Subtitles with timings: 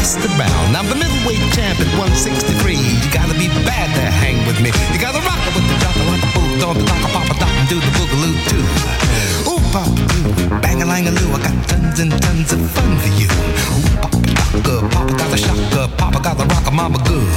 [0.00, 0.72] Best around.
[0.72, 2.72] I'm the middleweight champ at 163.
[2.72, 4.72] You gotta be bad to hang with me.
[4.92, 7.52] You gotta rock it with the jocker like a boot on the dock, papa dock,
[7.60, 8.64] and do the boogaloo too.
[9.52, 9.92] Ooh, papa,
[10.64, 13.28] bang a lang a loo, I got tons and tons of fun for you.
[13.28, 17.28] Ooh, papa, doctor, papa got a shocker, papa got the rocker, mama good.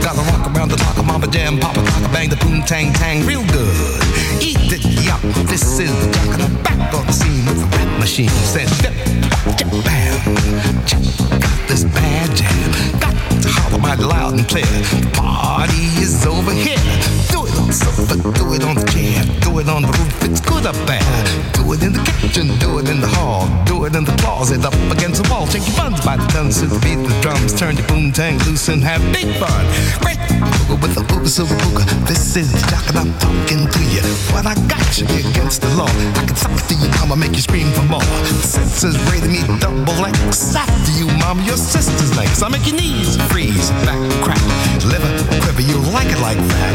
[0.00, 3.44] Gotta rock around the clock, mama jam, papa cock bang the boom tang tang real
[3.52, 4.00] good.
[4.40, 7.66] Eat it, yup, this is the jock, and I'm back on the scene with the
[7.76, 8.28] rap machine.
[8.28, 8.94] Said, dip,
[9.56, 13.00] chip, bam, check out this bad jam.
[13.00, 14.64] Got to holler mighty loud and clear.
[14.64, 17.15] The party is over here.
[17.80, 20.22] Do it on the chair, do it on the roof.
[20.24, 21.02] It's good up there.
[21.52, 24.64] Do it in the kitchen, do it in the hall, do it in the closet,
[24.64, 25.46] up against the wall.
[25.46, 27.52] Shake your buns by the tons to the beat the drums.
[27.52, 29.64] Turn your boom tang loose and have big fun.
[30.00, 30.16] Great
[30.80, 31.84] with the booga silver booga.
[32.06, 34.02] This is Jock and I'm talking to you.
[34.34, 35.88] What I got you against the law.
[35.88, 38.00] I can talk to you, mama, make you scream for more.
[38.00, 40.54] The senses rated me double X.
[40.54, 42.42] After you, mama, your sister's next.
[42.42, 44.42] I make your knees freeze, back crack,
[44.84, 45.62] liver quiver.
[45.62, 46.65] You like it like that.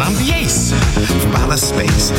[1.71, 2.11] Space,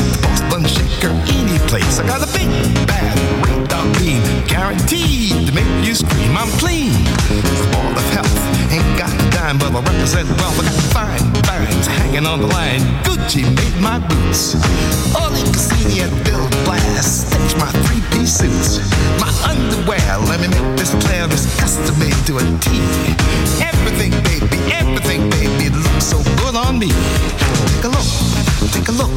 [0.51, 1.99] bun shaker, any place.
[1.99, 2.49] I got a big
[2.87, 6.37] bad radar beam, guaranteed to make you scream.
[6.37, 6.93] I'm clean,
[7.71, 8.33] ball of health.
[8.73, 10.53] Ain't got a dime, but I represent well.
[10.53, 12.81] I got fine finds hanging on the line.
[13.05, 14.55] Gucci made my boots.
[15.15, 18.81] Oleg Cassini and Bill Blass stitched my three-piece suits.
[19.21, 22.81] My underwear, let me make this clear, is custom made to a T.
[23.61, 26.89] Everything, baby, everything, baby, looks so good on me.
[26.89, 28.09] Take a look,
[28.73, 29.13] take a look.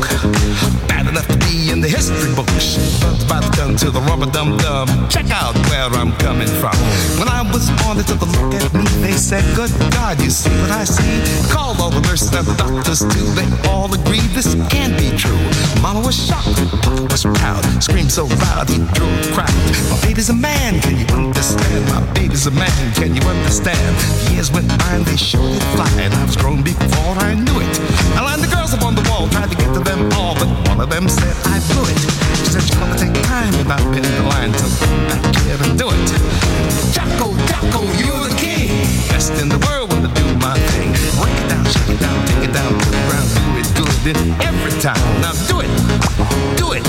[0.87, 2.75] Bad enough to be in the history books.
[2.99, 4.87] Bugs by the gun to the rubber dum dum.
[5.09, 6.75] Check out where I'm coming from.
[7.17, 8.83] When I was born, they took a look at me.
[9.01, 11.23] They said, Good God, you see what I see?
[11.49, 13.27] Called all the nurses and the doctors too.
[13.39, 15.39] They all agreed this can't be true.
[15.81, 17.63] Mama was shocked, Papa was proud.
[17.81, 19.55] Screamed so loud he drew a crowd.
[19.89, 21.85] My baby's a man, can you understand?
[21.89, 23.95] My baby's a man, can you understand?
[24.31, 27.59] Years went by and they showed it fly, and I was grown before I knew
[27.63, 27.73] it.
[28.17, 30.47] I lined the girls up on the wall, tried to get to them all, but
[30.69, 31.99] one of them said I blew it.
[32.37, 34.65] She said you're gonna take time I've in the line to
[35.09, 36.09] back here and do it.
[36.93, 38.69] Jocko, Jocko, you're the king,
[39.09, 40.89] best in the world when I do my thing.
[41.21, 44.17] Break it down, shake it down, take it down, put it around, do it good
[44.41, 45.05] every time.
[45.21, 45.69] Now do it,
[46.57, 46.83] do it.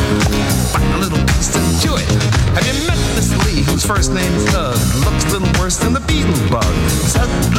[0.72, 2.08] Find a little piece to chew it.
[2.56, 4.78] Have you met Miss Lee, whose first name is Doug?
[5.04, 6.64] Looks a little worse than the beetle bug.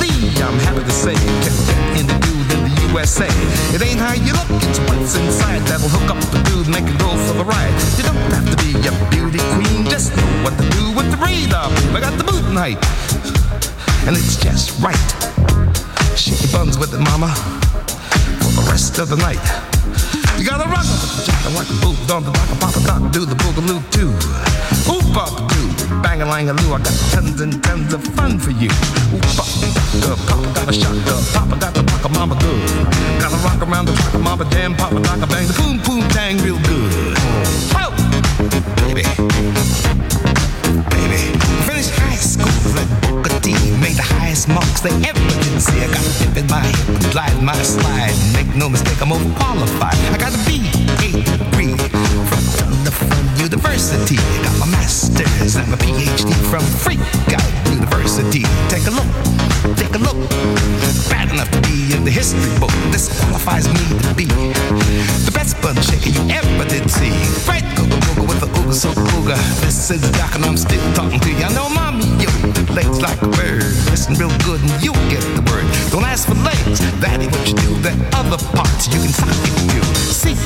[0.02, 2.18] Lee, I'm happy to say, the dude in the
[2.92, 3.28] USA.
[3.76, 6.98] It ain't how you look, it's what's inside that'll hook up the dude, make it
[7.00, 7.74] go for the ride.
[7.98, 11.18] You don't have to be a beauty queen, just know what to do with the
[11.18, 11.70] radar.
[11.96, 12.80] I got the boot height,
[14.08, 14.98] and it's just right.
[16.18, 17.30] Shake buns with it, mama,
[18.42, 19.42] for the rest of the night.
[20.38, 23.36] You gotta rock the like a boot, don't the rock a papa doc, do the
[23.36, 24.12] boogaloo too.
[24.92, 25.57] Oop up
[26.18, 28.70] do, bang a lang a loo, I got tons and tons of fun for you.
[29.14, 29.48] Oop up,
[30.02, 32.70] good, papa got a shotgun, papa got the rock mama good.
[33.20, 36.38] Gotta rock around the rock mama jam, papa doc a bang the boom boom tang
[36.40, 36.92] real good.
[37.76, 37.92] Oh,
[38.86, 39.04] baby,
[40.90, 41.20] baby,
[41.66, 45.80] finished high school at Booker T, made the highest marks they ever did see.
[45.84, 48.16] I got a dip in my hip glide my slide.
[48.34, 49.98] Make no mistake, I'm overqualified.
[50.14, 50.66] I got a B,
[51.04, 52.07] A degree
[52.92, 54.16] from University.
[54.44, 57.00] Got my master's and my PhD from Freak
[57.72, 58.44] University.
[58.70, 59.10] Take a look,
[59.76, 60.18] take a look.
[61.10, 62.72] Bad enough to be in the history book.
[62.92, 64.26] This qualifies me to be
[65.26, 67.12] the best bun shaker you ever did see.
[67.48, 69.38] Right, googa booga with the ooga so ooga.
[69.62, 71.44] This is Doc and I'm still talking to you.
[71.44, 72.30] I know mommy, yo,
[72.74, 73.64] legs like a bird.
[73.92, 75.68] Listen real good and you get the word.
[75.92, 77.70] Don't ask for legs, that ain't what you do.
[77.82, 79.84] The other parts you can sock into.
[80.14, 80.40] Seek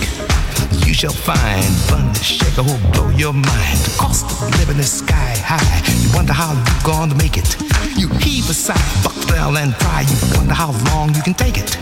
[0.86, 3.78] you shall find fun to shake a who'll blow your mind.
[3.88, 5.82] The cost of living is sky high.
[6.02, 7.56] You wonder how you're gonna make it.
[7.98, 10.02] You heave a sigh, buck down and try.
[10.02, 11.78] You wonder how long you can take it.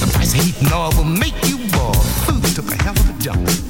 [0.00, 1.94] The price of heat and oil will make you boil.
[2.26, 3.69] Food took a hell of a jump.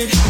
[0.00, 0.29] it.